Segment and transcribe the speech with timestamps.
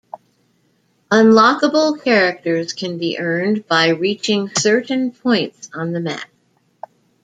[1.11, 6.27] Unlockable characters can be earned by reaching certain points on the map.